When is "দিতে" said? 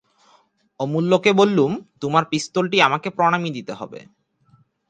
3.51-3.73